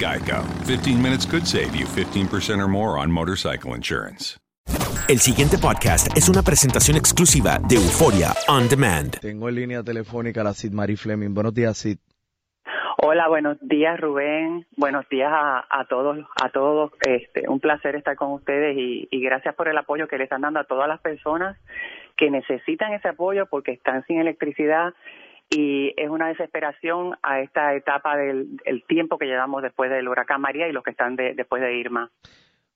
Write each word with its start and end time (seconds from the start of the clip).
Geico. 0.00 0.42
15 0.64 1.00
minutes 1.00 1.26
could 1.26 1.46
save 1.46 1.76
you 1.76 1.84
15% 1.84 2.58
or 2.58 2.68
more 2.68 2.98
on 2.98 3.12
motorcycle 3.12 3.74
insurance. 3.76 4.38
El 5.08 5.18
siguiente 5.18 5.58
podcast 5.58 6.16
es 6.16 6.28
una 6.28 6.42
presentación 6.42 6.96
exclusiva 6.96 7.58
de 7.68 7.74
Euforia 7.74 8.32
On 8.48 8.68
Demand. 8.68 9.18
Tengo 9.20 9.48
en 9.48 9.56
línea 9.56 9.82
telefónica 9.82 10.40
a 10.40 10.44
la 10.44 10.54
Sid 10.54 10.72
Marie 10.72 10.96
Fleming. 10.96 11.34
Buenos 11.34 11.52
días, 11.52 11.76
Sid. 11.78 11.98
Hola, 13.02 13.28
buenos 13.28 13.56
días, 13.60 13.98
Rubén. 13.98 14.66
Buenos 14.76 15.08
días 15.08 15.32
a, 15.32 15.66
a 15.68 15.84
todos, 15.86 16.18
a 16.40 16.50
todos. 16.50 16.92
Este, 17.00 17.48
un 17.48 17.58
placer 17.58 17.96
estar 17.96 18.14
con 18.14 18.30
ustedes 18.32 18.76
y, 18.76 19.08
y 19.10 19.20
gracias 19.20 19.54
por 19.54 19.68
el 19.68 19.76
apoyo 19.78 20.06
que 20.06 20.16
le 20.16 20.24
están 20.24 20.42
dando 20.42 20.60
a 20.60 20.64
todas 20.64 20.86
las 20.86 21.00
personas 21.00 21.58
que 22.16 22.30
necesitan 22.30 22.92
ese 22.92 23.08
apoyo 23.08 23.46
porque 23.46 23.72
están 23.72 24.04
sin 24.06 24.20
electricidad 24.20 24.94
y 25.50 25.92
es 25.96 26.08
una 26.08 26.28
desesperación 26.28 27.16
a 27.22 27.40
esta 27.40 27.74
etapa 27.74 28.16
del 28.16 28.60
el 28.64 28.84
tiempo 28.84 29.18
que 29.18 29.26
llevamos 29.26 29.62
después 29.62 29.90
del 29.90 30.08
huracán 30.08 30.40
María 30.40 30.68
y 30.68 30.72
los 30.72 30.84
que 30.84 30.90
están 30.90 31.16
de, 31.16 31.34
después 31.34 31.60
de 31.60 31.76
Irma. 31.76 32.10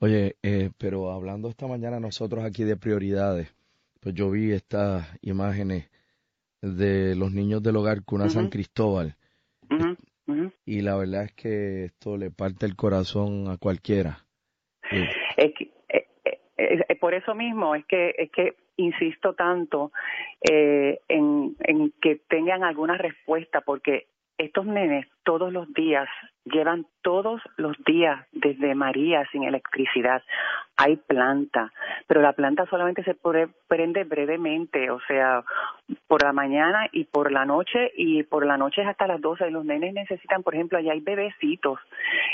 Oye, 0.00 0.36
eh, 0.42 0.70
pero 0.78 1.10
hablando 1.10 1.48
esta 1.48 1.66
mañana 1.66 1.98
nosotros 1.98 2.44
aquí 2.44 2.64
de 2.64 2.76
prioridades, 2.76 3.52
pues 4.00 4.14
yo 4.14 4.30
vi 4.30 4.52
estas 4.52 5.08
imágenes 5.22 5.90
de 6.60 7.16
los 7.16 7.32
niños 7.32 7.62
del 7.62 7.76
hogar 7.76 8.04
Cuna 8.04 8.28
San 8.28 8.48
Cristóbal. 8.48 9.16
Y 10.66 10.82
la 10.82 10.96
verdad 10.96 11.24
es 11.24 11.32
que 11.32 11.84
esto 11.86 12.16
le 12.18 12.30
parte 12.30 12.66
el 12.66 12.76
corazón 12.76 13.48
a 13.48 13.56
cualquiera. 13.56 14.26
Sí. 14.90 15.02
Es 15.36 15.52
que, 15.54 15.72
por 17.00 17.14
eso 17.14 17.34
mismo 17.34 17.74
es 17.74 17.84
que 17.86 18.14
es 18.16 18.30
que 18.30 18.54
insisto 18.76 19.34
tanto 19.34 19.92
eh, 20.48 21.00
en 21.08 21.92
que 22.00 22.20
tengan 22.28 22.64
alguna 22.64 22.96
respuesta 22.96 23.60
porque 23.60 24.06
estos 24.38 24.64
nenes 24.66 25.06
todos 25.24 25.52
los 25.52 25.72
días 25.74 26.08
llevan 26.44 26.86
todos 27.02 27.42
los 27.56 27.76
días 27.84 28.26
desde 28.32 28.74
María 28.74 29.26
sin 29.30 29.42
electricidad. 29.44 30.22
Hay 30.76 30.96
planta, 30.96 31.72
pero 32.06 32.22
la 32.22 32.32
planta 32.32 32.64
solamente 32.70 33.02
se 33.02 33.14
pre- 33.14 33.48
prende 33.68 34.04
brevemente, 34.04 34.90
o 34.90 35.00
sea, 35.08 35.42
por 36.06 36.22
la 36.22 36.32
mañana 36.32 36.88
y 36.92 37.04
por 37.04 37.32
la 37.32 37.44
noche, 37.44 37.92
y 37.96 38.22
por 38.22 38.46
la 38.46 38.56
noche 38.56 38.82
es 38.82 38.88
hasta 38.88 39.06
las 39.06 39.20
12. 39.20 39.48
Y 39.48 39.50
los 39.50 39.64
nenes 39.64 39.92
necesitan, 39.92 40.42
por 40.42 40.54
ejemplo, 40.54 40.78
allá 40.78 40.92
hay 40.92 41.00
bebecitos, 41.00 41.78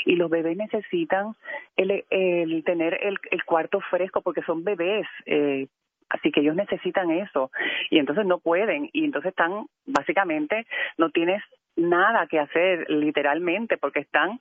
y 0.04 0.14
los 0.16 0.30
bebés 0.30 0.56
necesitan 0.56 1.34
el, 1.76 2.04
el 2.10 2.62
tener 2.64 2.98
el, 3.02 3.18
el 3.30 3.44
cuarto 3.44 3.80
fresco 3.80 4.20
porque 4.20 4.42
son 4.42 4.62
bebés. 4.62 5.06
Eh, 5.26 5.66
Así 6.10 6.30
que 6.30 6.40
ellos 6.40 6.54
necesitan 6.54 7.10
eso 7.10 7.50
y 7.90 7.98
entonces 7.98 8.26
no 8.26 8.38
pueden 8.38 8.90
y 8.92 9.04
entonces 9.06 9.30
están 9.30 9.66
básicamente 9.86 10.66
no 10.98 11.08
tienes 11.10 11.42
nada 11.76 12.26
que 12.26 12.38
hacer 12.38 12.88
literalmente 12.88 13.76
porque 13.76 14.00
están 14.00 14.40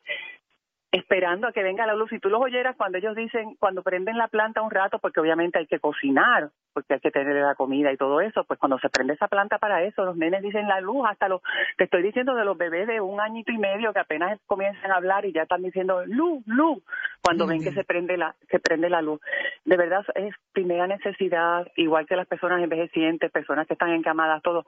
esperando 0.94 1.48
a 1.48 1.52
que 1.52 1.64
venga 1.64 1.88
la 1.88 1.96
luz. 1.96 2.12
Si 2.12 2.20
tú 2.20 2.30
los 2.30 2.40
oyeras 2.40 2.76
cuando 2.78 3.00
ellos 3.00 3.16
dicen, 3.16 3.56
cuando 3.56 3.82
prenden 3.82 4.16
la 4.16 4.28
planta 4.28 4.62
un 4.62 4.70
rato, 4.70 5.00
porque 5.00 5.20
obviamente 5.20 5.58
hay 5.58 5.66
que 5.66 5.80
cocinar, 5.80 6.52
porque 6.72 6.94
hay 6.94 7.00
que 7.00 7.10
tener 7.10 7.36
la 7.36 7.56
comida 7.56 7.92
y 7.92 7.98
todo 7.98 8.22
eso, 8.22 8.44
pues 8.44 8.60
cuando 8.60 8.78
se 8.78 8.90
prende 8.90 9.16
esa 9.16 9.28
planta 9.28 9.58
para 9.58 9.82
eso, 9.82 10.06
los 10.06 10.16
nenes 10.16 10.44
dicen 10.44 10.68
la 10.68 10.82
luz, 10.82 11.04
hasta 11.10 11.28
los, 11.28 11.42
te 11.78 11.86
estoy 11.86 12.04
diciendo 12.04 12.36
de 12.36 12.46
los 12.46 12.56
bebés 12.56 12.88
de 12.88 13.02
un 13.02 13.20
añito 13.20 13.52
y 13.52 13.58
medio 13.58 13.92
que 13.92 14.02
apenas 14.02 14.40
comienzan 14.46 14.92
a 14.92 14.98
hablar 14.98 15.26
y 15.26 15.34
ya 15.34 15.42
están 15.42 15.64
diciendo 15.64 16.06
luz, 16.06 16.44
luz, 16.46 16.84
cuando 17.24 17.48
ven 17.48 17.64
que 17.64 17.72
se 17.72 17.84
prende 17.84 18.16
la, 18.16 18.36
se 18.52 18.60
prende 18.60 18.88
la 18.88 19.02
luz. 19.02 19.20
De 19.66 19.78
verdad 19.78 20.06
es 20.14 20.36
primera 20.52 20.86
necesidad, 20.86 21.68
igual 21.76 22.06
que 22.06 22.16
las 22.16 22.28
personas 22.28 22.62
envejecientes, 22.62 23.32
personas 23.32 23.66
que 23.66 23.74
están 23.74 23.90
encamadas, 23.90 24.44
todo, 24.44 24.68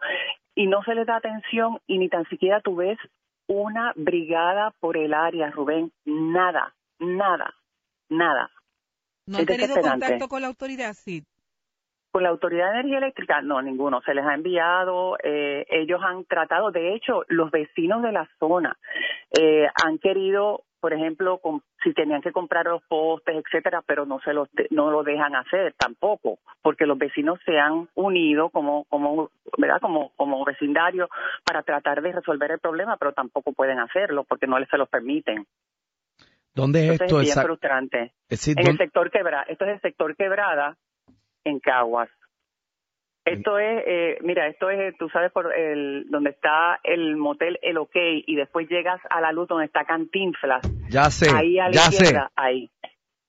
y 0.56 0.66
no 0.66 0.81
se 0.84 0.96
les 0.96 1.06
da 1.06 1.18
atención 1.18 1.78
y 1.86 2.00
ni 2.00 2.09
tan 2.09 2.25
siquiera 2.30 2.62
tú 2.62 2.78
ves 2.78 2.97
una 3.47 3.94
brigada 3.95 4.72
por 4.79 4.97
el 4.97 5.13
área, 5.13 5.51
Rubén. 5.51 5.91
Nada, 6.06 6.73
nada, 7.00 7.53
nada. 8.09 8.51
¿No 9.28 9.39
han 9.39 9.45
tenido 9.45 9.75
contacto 9.81 10.27
con 10.27 10.42
la 10.42 10.47
autoridad, 10.47 10.94
sí? 10.94 11.24
Con 12.12 12.24
la 12.24 12.30
Autoridad 12.30 12.68
de 12.68 12.80
Energía 12.80 13.00
Eléctrica, 13.00 13.42
no, 13.42 13.62
ninguno. 13.62 14.01
Se 14.01 14.13
les 14.13 14.25
ha 14.25 14.36
enviado, 14.36 15.18
eh, 15.21 15.65
ellos 15.69 16.00
han 16.01 16.24
tratado, 16.25 16.71
de 16.71 16.95
hecho, 16.95 17.24
los 17.27 17.51
vecinos 17.51 18.03
de 18.03 18.13
la 18.13 18.30
zona 18.39 18.77
eh, 19.38 19.68
han 19.83 19.97
querido, 19.97 20.63
por 20.85 20.93
ejemplo, 20.93 21.39
com- 21.39 21.61
si 21.83 21.93
tenían 21.93 22.21
que 22.21 22.31
comprar 22.31 22.67
los 22.67 22.83
postes, 22.83 23.35
etcétera, 23.43 23.81
pero 23.87 24.05
no 24.05 24.19
se 24.19 24.33
los 24.33 24.47
de- 24.51 24.67
no 24.69 24.91
lo 24.91 25.01
dejan 25.01 25.35
hacer 25.35 25.73
tampoco, 25.79 26.37
porque 26.61 26.85
los 26.85 26.95
vecinos 26.95 27.39
se 27.43 27.57
han 27.57 27.89
unido 27.95 28.49
como 28.51 28.83
como 28.83 29.31
verdad 29.57 29.79
como 29.81 30.11
como 30.15 30.45
vecindario 30.45 31.09
para 31.43 31.63
tratar 31.63 32.03
de 32.03 32.11
resolver 32.11 32.51
el 32.51 32.59
problema, 32.59 32.97
pero 32.97 33.13
tampoco 33.13 33.51
pueden 33.51 33.79
hacerlo 33.79 34.25
porque 34.25 34.45
no 34.45 34.59
les 34.59 34.69
se 34.69 34.77
los 34.77 34.87
permiten. 34.87 35.47
¿Dónde 36.53 36.81
es 36.85 36.91
Entonces 36.91 37.07
esto? 37.07 37.19
es 37.21 37.33
bien 37.35 37.45
frustrante. 37.47 37.97
En 38.29 38.59
el 38.59 38.63
¿dónde- 38.65 38.77
sector 38.83 39.09
quebrada. 39.09 39.43
Esto 39.47 39.65
es 39.65 39.71
el 39.71 39.81
sector 39.81 40.15
quebrada 40.15 40.77
en 41.45 41.59
Caguas. 41.59 42.09
Esto 43.25 43.57
es, 43.57 43.83
eh, 43.88 44.18
mira, 44.22 44.48
esto 44.48 44.69
es, 44.69 44.95
tú 44.98 45.10
sabes, 45.10 45.31
por 45.31 45.51
el 45.51 46.06
donde 46.10 46.30
está 46.30 46.80
el 46.83 47.16
motel 47.18 47.57
El 47.63 47.77
OK 47.80 47.95
y 47.95 48.36
después 48.36 48.69
llegas 48.69 49.01
a 49.10 49.19
la 49.19 49.31
luz 49.31 49.48
donde 49.48 49.66
está 49.66 49.83
Cantinflas. 49.83 50.62
Ya 50.89 51.10
sé, 51.10 51.27
ahí 51.36 51.57
a 51.57 51.66
la 51.66 51.72
ya 51.72 51.92
sé, 51.92 52.16
ahí. 52.36 52.69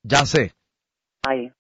ya 0.02 0.18
sé. 0.26 0.52
Ahí. 1.26 1.50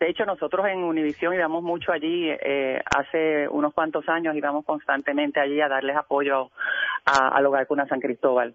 De 0.00 0.08
hecho, 0.10 0.24
nosotros 0.24 0.66
en 0.66 0.78
Univisión 0.78 1.34
íbamos 1.34 1.62
mucho 1.62 1.92
allí, 1.92 2.28
eh, 2.30 2.80
hace 2.96 3.48
unos 3.48 3.72
cuantos 3.74 4.08
años 4.08 4.34
íbamos 4.36 4.64
constantemente 4.64 5.38
allí 5.40 5.60
a 5.60 5.68
darles 5.68 5.96
apoyo 5.96 6.50
a- 7.04 7.28
al 7.28 7.46
Hogar 7.46 7.66
Cuna 7.68 7.86
San 7.86 8.00
Cristóbal. 8.00 8.54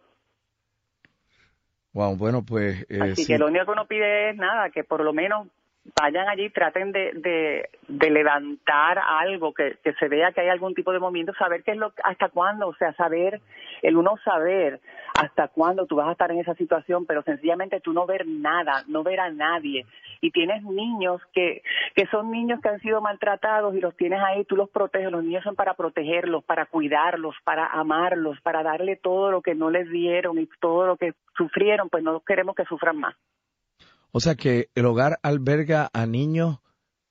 Wow, 1.93 2.15
bueno, 2.17 2.43
pues 2.45 2.85
eh, 2.89 2.99
Así 3.01 3.23
sí. 3.23 3.27
que 3.33 3.37
lo 3.37 3.47
único 3.47 3.65
que 3.65 3.71
uno 3.71 3.85
pide 3.87 4.31
es 4.31 4.35
nada, 4.37 4.69
que 4.69 4.83
por 4.83 5.01
lo 5.03 5.13
menos 5.13 5.47
vayan 5.99 6.29
allí, 6.29 6.49
traten 6.49 6.91
de, 6.91 7.69
de, 7.87 8.09
levantar 8.09 8.99
algo, 8.99 9.53
que, 9.53 9.77
que 9.83 9.93
se 9.93 10.07
vea 10.07 10.31
que 10.31 10.41
hay 10.41 10.49
algún 10.49 10.73
tipo 10.73 10.93
de 10.93 10.99
movimiento, 10.99 11.33
saber 11.33 11.63
qué 11.63 11.71
es 11.71 11.77
lo, 11.77 11.93
hasta 12.03 12.29
cuándo, 12.29 12.67
o 12.67 12.75
sea, 12.75 12.93
saber, 12.93 13.41
el 13.81 13.97
uno 13.97 14.15
saber 14.23 14.79
hasta 15.19 15.49
cuándo 15.49 15.85
tú 15.85 15.97
vas 15.97 16.07
a 16.07 16.13
estar 16.13 16.31
en 16.31 16.39
esa 16.39 16.55
situación, 16.55 17.05
pero 17.05 17.21
sencillamente 17.23 17.81
tú 17.81 17.93
no 17.93 18.05
ver 18.05 18.25
nada, 18.25 18.83
no 18.87 19.03
ver 19.03 19.19
a 19.19 19.29
nadie. 19.29 19.85
Y 20.21 20.31
tienes 20.31 20.63
niños 20.63 21.21
que, 21.33 21.61
que 21.95 22.07
son 22.07 22.31
niños 22.31 22.61
que 22.61 22.69
han 22.69 22.79
sido 22.79 23.01
maltratados 23.01 23.75
y 23.75 23.81
los 23.81 23.95
tienes 23.95 24.21
ahí, 24.21 24.45
tú 24.45 24.55
los 24.55 24.69
proteges, 24.69 25.11
los 25.11 25.23
niños 25.23 25.43
son 25.43 25.55
para 25.55 25.73
protegerlos, 25.73 26.43
para 26.45 26.65
cuidarlos, 26.65 27.35
para 27.43 27.67
amarlos, 27.67 28.39
para 28.41 28.63
darle 28.63 28.95
todo 28.95 29.31
lo 29.31 29.41
que 29.41 29.53
no 29.53 29.69
les 29.69 29.89
dieron 29.89 30.39
y 30.39 30.47
todo 30.59 30.87
lo 30.87 30.97
que 30.97 31.13
sufrieron, 31.37 31.89
pues 31.89 32.03
no 32.03 32.21
queremos 32.21 32.55
que 32.55 32.65
sufran 32.65 32.97
más. 32.97 33.15
O 34.13 34.19
sea 34.19 34.35
que 34.35 34.69
el 34.75 34.85
hogar 34.85 35.17
alberga 35.23 35.89
a 35.91 36.05
niños 36.05 36.59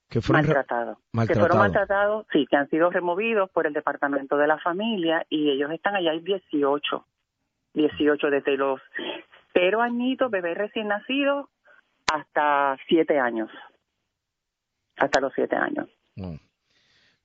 que 0.08 0.20
fueron 0.20 0.46
maltratados. 0.46 0.98
Que 1.26 1.34
fueron 1.34 1.58
maltratados, 1.58 2.26
sí, 2.32 2.46
que 2.48 2.56
han 2.56 2.70
sido 2.70 2.90
removidos 2.90 3.50
por 3.50 3.66
el 3.66 3.72
Departamento 3.72 4.36
de 4.36 4.46
la 4.46 4.58
Familia 4.58 5.26
y 5.28 5.50
ellos 5.50 5.70
están 5.72 5.96
allá, 5.96 6.12
hay 6.12 6.20
18, 6.20 7.04
18 7.74 8.30
desde 8.30 8.56
los 8.56 8.80
cero 9.52 9.82
añitos, 9.82 10.30
bebés 10.30 10.56
recién 10.56 10.88
nacidos, 10.88 11.48
hasta 12.12 12.76
siete 12.88 13.18
años. 13.18 13.50
Hasta 14.96 15.20
los 15.20 15.32
siete 15.34 15.56
años. 15.56 15.88
Wow. 16.14 16.38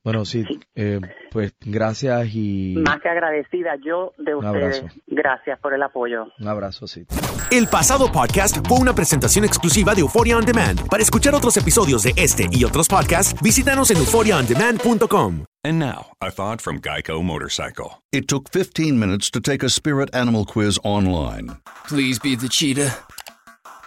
Bueno, 0.03 0.23
sí, 0.23 0.45
eh, 0.75 1.01
pues 1.31 1.53
gracias 1.59 2.29
y 2.33 2.75
Más 2.85 3.01
que 3.01 3.09
agradecida 3.09 3.75
yo 3.85 4.13
de 4.17 4.35
Un 4.35 4.45
ustedes. 4.45 4.77
abrazo. 4.79 4.95
Gracias 5.07 5.59
por 5.59 5.73
el 5.73 5.83
apoyo. 5.83 6.27
un 6.39 6.47
abrazo, 6.47 6.87
sí. 6.87 7.05
El 7.51 7.67
pasado 7.67 8.09
podcast 8.11 8.65
fue 8.67 8.77
una 8.79 8.93
presentación 8.93 9.43
exclusiva 9.43 9.93
de 9.93 10.01
Euphoria 10.01 10.37
On 10.37 10.45
Demand. 10.45 10.87
Para 10.87 11.03
escuchar 11.03 11.35
otros 11.35 11.57
episodios 11.57 12.03
de 12.03 12.13
este 12.15 12.47
y 12.51 12.63
otros 12.63 12.87
podcasts, 12.87 13.35
visítanos 13.41 13.91
en 13.91 13.97
euphoriaondemand.com. 13.97 15.43
And 15.63 15.79
now, 15.79 16.07
a 16.21 16.31
thought 16.31 16.61
from 16.61 16.79
Geico 16.79 17.21
Motorcycle. 17.21 18.01
It 18.13 18.27
took 18.29 18.49
15 18.53 18.97
minutes 18.97 19.29
to 19.31 19.41
take 19.41 19.65
a 19.65 19.69
spirit 19.69 20.13
animal 20.15 20.45
quiz 20.45 20.79
online 20.85 21.57
Please 21.89 22.19
be 22.21 22.37
the 22.37 22.47
cheetah. 22.47 22.93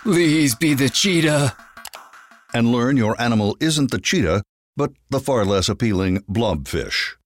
Please 0.03 0.55
be 0.59 0.75
the 0.75 0.91
cheetah. 0.91 1.55
and 2.53 2.73
learn 2.73 2.97
your 2.97 3.15
animal 3.21 3.57
isn't 3.61 3.91
the 3.93 3.99
cheetah, 4.01 4.43
but 4.81 4.93
the 5.11 5.21
far 5.21 5.45
less 5.45 5.69
appealing 5.69 6.23
blobfish. 6.23 7.17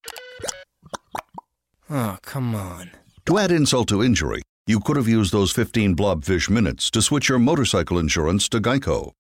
Oh, 1.89 2.19
come 2.23 2.53
on. 2.53 2.91
To 3.27 3.39
add 3.39 3.53
insult 3.53 3.87
to 3.91 4.03
injury, 4.03 4.43
you 4.67 4.81
could 4.81 4.97
have 4.97 5.07
used 5.07 5.33
those 5.33 5.53
15 5.53 5.95
blobfish 5.95 6.51
minutes 6.51 6.91
to 6.91 7.01
switch 7.01 7.29
your 7.29 7.39
motorcycle 7.39 8.01
insurance 8.01 8.49
to 8.49 8.59
Geico. 8.59 9.13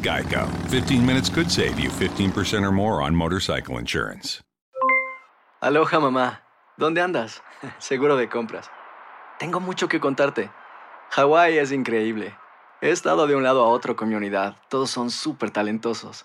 Geico. 0.00 0.48
15 0.70 1.04
minutes 1.04 1.28
could 1.28 1.50
save 1.50 1.78
you 1.78 1.90
15% 1.90 2.62
or 2.62 2.72
more 2.72 3.02
on 3.02 3.14
motorcycle 3.14 3.76
insurance. 3.76 4.40
Aloha 5.60 6.00
mamá, 6.00 6.40
¿dónde 6.78 7.02
andas? 7.02 7.42
Seguro 7.78 8.16
de 8.16 8.28
compras. 8.28 8.70
Tengo 9.38 9.60
mucho 9.60 9.88
que 9.88 10.00
contarte. 10.00 10.50
Hawái 11.10 11.58
es 11.58 11.72
increíble. 11.72 12.34
He 12.80 12.90
estado 12.90 13.26
de 13.26 13.36
un 13.36 13.42
lado 13.42 13.62
a 13.62 13.68
otro 13.68 13.94
con 13.94 14.08
mi 14.08 14.14
unidad. 14.14 14.56
Todos 14.70 14.88
son 14.88 15.10
súper 15.10 15.50
talentosos. 15.50 16.24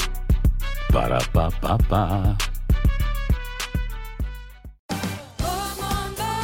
Para, 0.91 1.19